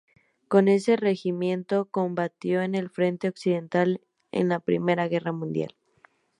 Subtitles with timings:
[0.47, 5.75] Con ese regimiento combatió en el frente occidental en la Primera Guerra Mundial.